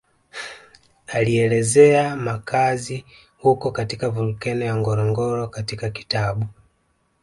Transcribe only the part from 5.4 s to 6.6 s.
katika kitabu